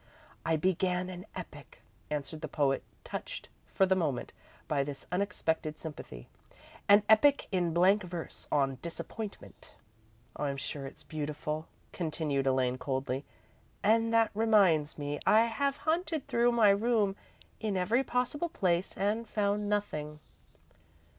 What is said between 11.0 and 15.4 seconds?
beautiful," continued Elaine, coldly. "And that reminds me.